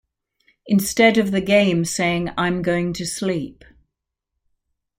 [0.65, 3.63] Instead of the game saying I'm going to sleep.